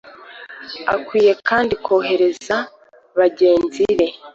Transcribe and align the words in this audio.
akwiye 0.95 1.31
kandi 1.47 1.73
korohera 1.83 2.59
bagenzi 3.19 3.83
be 3.97 4.07